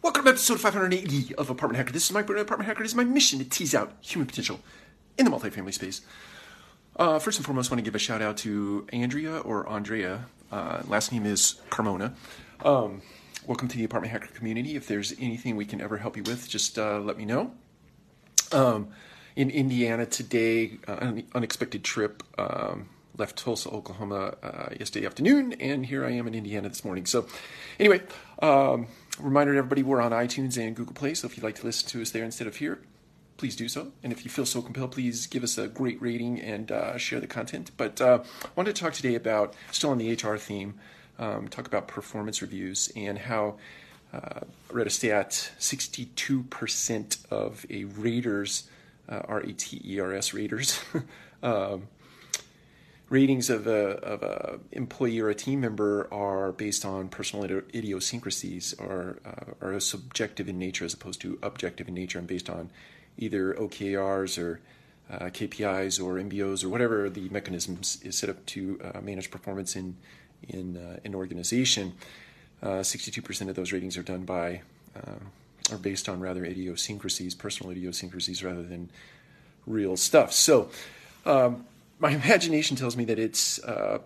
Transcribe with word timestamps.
Welcome 0.00 0.24
to 0.24 0.30
episode 0.30 0.60
580 0.60 1.34
of 1.34 1.50
Apartment 1.50 1.76
Hacker. 1.76 1.92
This 1.92 2.04
is 2.04 2.12
Mike 2.12 2.28
Burnett, 2.28 2.42
Apartment 2.42 2.68
Hacker. 2.68 2.84
It 2.84 2.86
is 2.86 2.94
my 2.94 3.02
mission 3.02 3.40
to 3.40 3.44
tease 3.44 3.74
out 3.74 3.96
human 4.00 4.28
potential 4.28 4.60
in 5.18 5.24
the 5.24 5.30
multifamily 5.30 5.74
space. 5.74 6.02
Uh, 6.94 7.18
first 7.18 7.38
and 7.38 7.44
foremost, 7.44 7.70
I 7.70 7.74
want 7.74 7.80
to 7.80 7.84
give 7.84 7.96
a 7.96 7.98
shout 7.98 8.22
out 8.22 8.36
to 8.38 8.86
Andrea 8.92 9.38
or 9.38 9.68
Andrea. 9.68 10.26
Uh, 10.52 10.82
last 10.86 11.10
name 11.10 11.26
is 11.26 11.60
Carmona. 11.70 12.14
Um, 12.64 13.02
welcome 13.44 13.66
to 13.66 13.76
the 13.76 13.82
Apartment 13.82 14.12
Hacker 14.12 14.32
community. 14.32 14.76
If 14.76 14.86
there's 14.86 15.14
anything 15.18 15.56
we 15.56 15.64
can 15.64 15.80
ever 15.80 15.96
help 15.96 16.16
you 16.16 16.22
with, 16.22 16.48
just 16.48 16.78
uh, 16.78 17.00
let 17.00 17.18
me 17.18 17.24
know. 17.24 17.52
Um, 18.52 18.90
in 19.34 19.50
Indiana 19.50 20.06
today, 20.06 20.78
uh, 20.86 20.98
an 21.00 21.26
unexpected 21.34 21.82
trip. 21.82 22.22
Um, 22.38 22.88
left 23.18 23.36
Tulsa, 23.36 23.68
Oklahoma 23.70 24.34
uh, 24.42 24.68
yesterday 24.78 25.04
afternoon, 25.04 25.54
and 25.54 25.84
here 25.84 26.04
I 26.04 26.12
am 26.12 26.26
in 26.28 26.34
Indiana 26.34 26.68
this 26.68 26.84
morning. 26.84 27.04
So, 27.04 27.26
anyway, 27.78 28.00
um, 28.40 28.86
reminder 29.18 29.52
to 29.52 29.58
everybody 29.58 29.82
we're 29.82 30.00
on 30.00 30.12
iTunes 30.12 30.56
and 30.56 30.74
Google 30.76 30.94
Play, 30.94 31.14
so 31.14 31.26
if 31.26 31.36
you'd 31.36 31.44
like 31.44 31.56
to 31.56 31.66
listen 31.66 31.88
to 31.88 32.02
us 32.02 32.10
there 32.10 32.24
instead 32.24 32.46
of 32.46 32.56
here, 32.56 32.80
please 33.36 33.56
do 33.56 33.68
so. 33.68 33.92
And 34.02 34.12
if 34.12 34.24
you 34.24 34.30
feel 34.30 34.46
so 34.46 34.60
compelled, 34.60 34.92
please 34.92 35.26
give 35.26 35.42
us 35.42 35.56
a 35.58 35.68
great 35.68 36.00
rating 36.02 36.40
and 36.40 36.70
uh, 36.70 36.98
share 36.98 37.20
the 37.20 37.26
content. 37.26 37.70
But 37.76 38.00
uh, 38.00 38.20
I 38.44 38.48
wanted 38.56 38.74
to 38.74 38.82
talk 38.82 38.92
today 38.92 39.14
about, 39.14 39.54
still 39.70 39.90
on 39.90 39.98
the 39.98 40.12
HR 40.12 40.36
theme, 40.36 40.74
um, 41.18 41.48
talk 41.48 41.66
about 41.66 41.88
performance 41.88 42.42
reviews 42.42 42.92
and 42.94 43.18
how 43.18 43.56
uh, 44.12 44.40
I 44.40 44.72
read 44.72 44.86
a 44.86 44.90
stat 44.90 45.52
62% 45.58 47.30
of 47.30 47.66
a 47.70 47.84
raters, 47.84 48.68
uh, 49.08 49.22
R 49.26 49.40
A 49.40 49.52
T 49.52 49.80
E 49.84 50.00
R 50.00 50.12
S 50.12 50.32
raters, 50.32 50.80
um, 51.42 51.88
ratings 53.10 53.48
of 53.48 53.66
a, 53.66 53.98
of 54.00 54.22
a 54.22 54.58
employee 54.72 55.18
or 55.18 55.30
a 55.30 55.34
team 55.34 55.60
member 55.60 56.12
are 56.12 56.52
based 56.52 56.84
on 56.84 57.08
personal 57.08 57.44
idiosyncrasies 57.74 58.74
or 58.78 59.18
uh, 59.24 59.66
are 59.66 59.80
subjective 59.80 60.48
in 60.48 60.58
nature 60.58 60.84
as 60.84 60.92
opposed 60.92 61.20
to 61.22 61.38
objective 61.42 61.88
in 61.88 61.94
nature 61.94 62.18
and 62.18 62.28
based 62.28 62.50
on 62.50 62.70
either 63.16 63.54
OKRs 63.54 64.42
or 64.42 64.60
uh, 65.10 65.30
KPIs 65.30 66.02
or 66.02 66.16
MBOs 66.16 66.62
or 66.62 66.68
whatever 66.68 67.08
the 67.08 67.28
mechanisms 67.30 67.98
is 68.02 68.16
set 68.16 68.28
up 68.28 68.44
to 68.46 68.78
uh, 68.84 69.00
manage 69.00 69.30
performance 69.30 69.74
in 69.74 69.96
in 70.48 70.76
uh, 70.76 71.00
an 71.04 71.16
organization. 71.16 71.94
62% 72.62 73.46
uh, 73.46 73.50
of 73.50 73.56
those 73.56 73.72
ratings 73.72 73.96
are 73.96 74.04
done 74.04 74.24
by 74.24 74.60
uh, 74.94 75.72
are 75.72 75.78
based 75.78 76.08
on 76.08 76.20
rather 76.20 76.44
idiosyncrasies, 76.44 77.34
personal 77.34 77.72
idiosyncrasies, 77.72 78.44
rather 78.44 78.62
than 78.62 78.90
real 79.66 79.96
stuff. 79.96 80.32
So. 80.32 80.68
Um, 81.26 81.64
my 81.98 82.10
imagination 82.24 82.76
tells 82.76 82.96
me 82.96 83.04
that 83.06 83.18
it's 83.18 83.62
uh, 83.64 83.98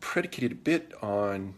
predicated 0.00 0.52
a 0.52 0.56
bit 0.56 0.92
on 1.02 1.54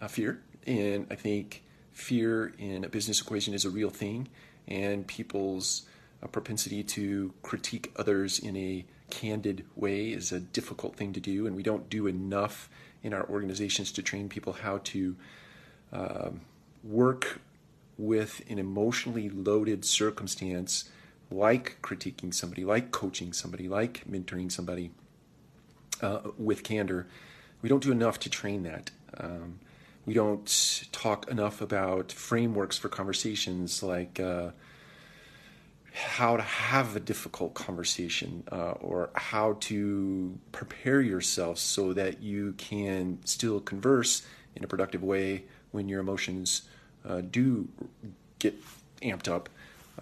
uh, 0.00 0.08
fear, 0.08 0.42
and 0.66 1.06
I 1.10 1.14
think 1.14 1.62
fear 1.92 2.52
in 2.58 2.84
a 2.84 2.88
business 2.88 3.20
equation 3.20 3.54
is 3.54 3.64
a 3.64 3.70
real 3.70 3.90
thing, 3.90 4.28
and 4.68 5.06
people's 5.06 5.82
uh, 6.22 6.26
propensity 6.26 6.82
to 6.82 7.32
critique 7.42 7.92
others 7.96 8.38
in 8.38 8.56
a 8.56 8.84
candid 9.10 9.64
way 9.74 10.12
is 10.12 10.32
a 10.32 10.40
difficult 10.40 10.96
thing 10.96 11.12
to 11.12 11.20
do, 11.20 11.46
and 11.46 11.56
we 11.56 11.62
don't 11.62 11.90
do 11.90 12.06
enough 12.06 12.68
in 13.02 13.12
our 13.14 13.28
organizations 13.28 13.90
to 13.92 14.02
train 14.02 14.28
people 14.28 14.52
how 14.52 14.78
to 14.84 15.16
um, 15.92 16.42
work 16.84 17.40
with 17.98 18.42
an 18.48 18.58
emotionally 18.58 19.28
loaded 19.28 19.84
circumstance 19.84 20.88
like 21.30 21.76
critiquing 21.82 22.32
somebody, 22.32 22.64
like 22.64 22.90
coaching 22.90 23.32
somebody, 23.32 23.68
like 23.68 24.04
mentoring 24.10 24.50
somebody 24.50 24.90
uh, 26.02 26.20
with 26.38 26.62
candor. 26.62 27.06
We 27.62 27.68
don't 27.68 27.82
do 27.82 27.92
enough 27.92 28.18
to 28.20 28.30
train 28.30 28.62
that. 28.64 28.90
Um, 29.18 29.60
we 30.06 30.14
don't 30.14 30.88
talk 30.92 31.30
enough 31.30 31.60
about 31.60 32.10
frameworks 32.10 32.78
for 32.78 32.88
conversations 32.88 33.82
like 33.82 34.18
uh, 34.18 34.50
how 35.92 36.36
to 36.36 36.42
have 36.42 36.96
a 36.96 37.00
difficult 37.00 37.54
conversation 37.54 38.44
uh, 38.50 38.72
or 38.72 39.10
how 39.14 39.56
to 39.60 40.38
prepare 40.52 41.00
yourself 41.00 41.58
so 41.58 41.92
that 41.92 42.22
you 42.22 42.54
can 42.56 43.18
still 43.24 43.60
converse 43.60 44.22
in 44.56 44.64
a 44.64 44.66
productive 44.66 45.02
way 45.02 45.44
when 45.70 45.88
your 45.88 46.00
emotions 46.00 46.62
uh, 47.08 47.20
do 47.20 47.68
get 48.38 48.58
amped 49.02 49.28
up 49.28 49.48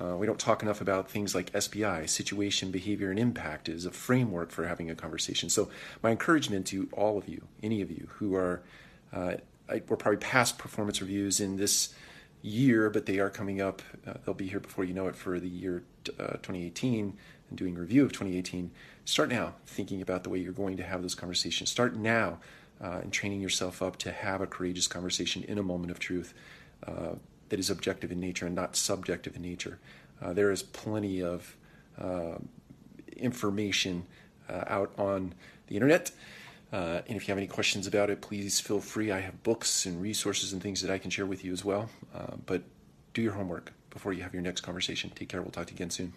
uh, 0.01 0.17
we 0.17 0.27
don't 0.27 0.39
talk 0.39 0.63
enough 0.63 0.81
about 0.81 1.11
things 1.11 1.35
like 1.35 1.53
SBI, 1.53 2.09
situation, 2.09 2.71
behavior, 2.71 3.11
and 3.11 3.19
impact, 3.19 3.69
is 3.69 3.85
a 3.85 3.91
framework 3.91 4.51
for 4.51 4.67
having 4.67 4.91
a 4.91 4.95
conversation. 4.95 5.49
So, 5.49 5.71
my 6.03 6.11
encouragement 6.11 6.67
to 6.69 6.89
all 6.93 7.19
of 7.19 7.29
you, 7.29 7.43
any 7.63 7.81
of 7.81 7.91
you 7.91 8.09
who 8.15 8.35
are, 8.35 8.63
uh, 9.13 9.35
I, 9.69 9.83
we're 9.89 9.97
probably 9.97 10.19
past 10.19 10.59
performance 10.59 11.01
reviews 11.01 11.41
in 11.41 11.57
this 11.57 11.95
year, 12.43 12.91
but 12.91 13.07
they 13.07 13.19
are 13.19 13.31
coming 13.31 13.61
up. 13.61 13.83
Uh, 14.07 14.15
they'll 14.25 14.35
be 14.35 14.49
here 14.49 14.61
before 14.61 14.85
you 14.85 14.95
know 14.95 15.09
it 15.09 15.17
for 15.17 15.41
the 15.41 15.49
year 15.49 15.83
uh, 16.19 16.35
2018 16.35 17.17
and 17.49 17.59
doing 17.59 17.75
review 17.75 18.05
of 18.05 18.13
2018. 18.13 18.71
Start 19.05 19.29
now 19.31 19.55
thinking 19.67 20.01
about 20.01 20.23
the 20.23 20.31
way 20.31 20.39
you're 20.39 20.53
going 20.53 20.77
to 20.77 20.83
have 20.83 21.03
those 21.03 21.15
conversations. 21.15 21.71
Start 21.71 21.97
now 21.97 22.39
uh, 22.81 23.01
and 23.03 23.13
training 23.13 23.41
yourself 23.41 23.83
up 23.83 23.97
to 23.97 24.13
have 24.13 24.41
a 24.41 24.47
courageous 24.47 24.87
conversation 24.87 25.43
in 25.45 25.59
a 25.59 25.63
moment 25.63 25.91
of 25.91 25.99
truth. 25.99 26.35
That 27.49 27.59
is 27.59 27.71
objective 27.71 28.13
in 28.13 28.21
nature 28.21 28.47
and 28.47 28.55
not 28.55 28.77
subjective 28.77 29.37
in 29.37 29.43
nature. 29.43 29.79
Uh, 30.21 30.33
there 30.33 30.51
is 30.51 30.63
plenty 30.63 31.23
of 31.23 31.57
uh, 32.01 32.37
information 33.17 34.05
uh, 34.49 34.65
out 34.67 34.93
on 34.99 35.35
the 35.69 35.75
internet. 35.77 36.11
Uh, 36.73 37.01
and 37.07 37.17
if 37.17 37.27
you 37.27 37.33
have 37.33 37.39
any 37.39 37.47
questions 37.47 37.87
about 37.87 38.11
it, 38.11 38.21
please 38.21 38.61
feel 38.61 38.81
free. 38.81 39.11
I 39.11 39.21
have 39.21 39.43
books 39.43 39.87
and 39.87 40.01
resources 40.03 40.53
and 40.53 40.63
things 40.63 40.83
that 40.83 40.91
I 40.91 40.99
can 40.99 41.11
share 41.11 41.27
with 41.27 41.45
you 41.45 41.53
as 41.53 41.65
well. 41.65 41.89
Uh, 42.15 42.37
but 42.45 42.63
do 43.15 43.23
your 43.23 43.33
homework 43.33 43.73
before 43.91 44.13
you 44.13 44.23
have 44.23 44.35
your 44.35 44.43
next 44.43 44.61
conversation. 44.61 45.11
Take 45.15 45.29
care. 45.29 45.41
We'll 45.41 45.51
talk 45.51 45.67
to 45.67 45.73
you 45.73 45.77
again 45.77 45.91
soon. 45.91 46.13